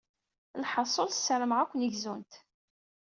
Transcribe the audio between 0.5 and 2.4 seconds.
Lḥaṣul, ssarameɣ ad ken-gzunt.